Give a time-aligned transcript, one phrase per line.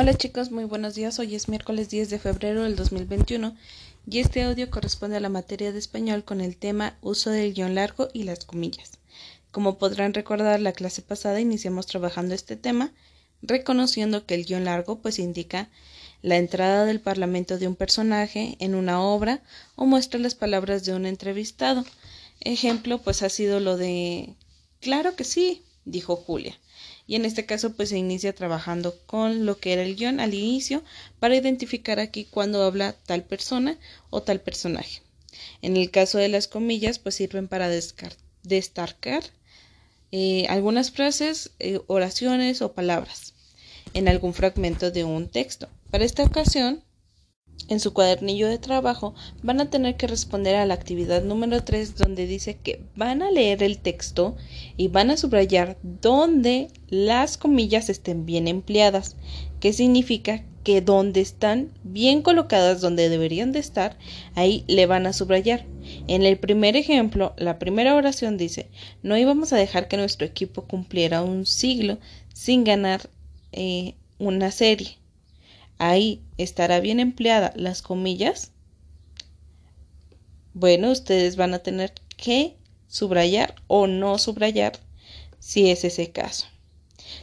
[0.00, 1.18] Hola chicos, muy buenos días.
[1.18, 3.56] Hoy es miércoles 10 de febrero del 2021
[4.08, 7.74] y este audio corresponde a la materia de español con el tema uso del guion
[7.74, 9.00] largo y las comillas.
[9.50, 12.92] Como podrán recordar, la clase pasada iniciamos trabajando este tema,
[13.42, 15.68] reconociendo que el guion largo pues indica
[16.22, 19.42] la entrada del parlamento de un personaje en una obra
[19.74, 21.84] o muestra las palabras de un entrevistado.
[22.38, 24.36] Ejemplo pues ha sido lo de
[24.80, 26.58] Claro que sí, dijo Julia
[27.08, 30.34] y en este caso pues se inicia trabajando con lo que era el guion al
[30.34, 30.84] inicio
[31.18, 33.78] para identificar aquí cuando habla tal persona
[34.10, 35.02] o tal personaje.
[35.62, 37.70] En el caso de las comillas pues sirven para
[38.42, 39.22] destacar
[40.12, 43.32] eh, algunas frases, eh, oraciones o palabras
[43.94, 45.68] en algún fragmento de un texto.
[45.90, 46.82] Para esta ocasión
[47.68, 51.96] en su cuadernillo de trabajo van a tener que responder a la actividad número 3
[51.96, 54.36] donde dice que van a leer el texto
[54.76, 59.16] y van a subrayar donde las comillas estén bien empleadas,
[59.60, 63.96] que significa que donde están bien colocadas donde deberían de estar,
[64.34, 65.64] ahí le van a subrayar.
[66.08, 68.68] En el primer ejemplo, la primera oración dice,
[69.02, 71.98] no íbamos a dejar que nuestro equipo cumpliera un siglo
[72.34, 73.08] sin ganar
[73.52, 74.97] eh, una serie
[75.78, 78.52] ahí estará bien empleada las comillas,
[80.54, 82.56] bueno, ustedes van a tener que
[82.88, 84.72] subrayar o no subrayar
[85.38, 86.46] si es ese caso.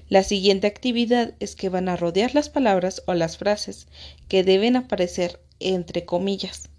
[0.08, 3.88] La siguiente actividad es que van a rodear las palabras o las frases
[4.28, 6.70] que deben aparecer entre comillas.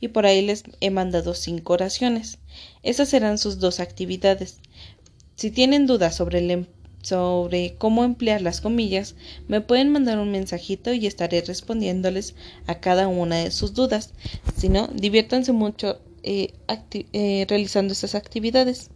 [0.00, 2.38] Y por ahí les he mandado cinco oraciones.
[2.82, 4.58] Esas serán sus dos actividades.
[5.36, 6.66] Si tienen dudas sobre el em-
[7.06, 9.14] sobre cómo emplear las comillas,
[9.46, 12.34] me pueden mandar un mensajito y estaré respondiéndoles
[12.66, 14.12] a cada una de sus dudas.
[14.56, 16.54] Si no, diviértanse mucho eh,
[17.12, 18.90] eh, realizando estas actividades.